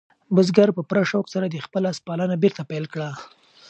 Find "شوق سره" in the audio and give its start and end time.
1.11-1.45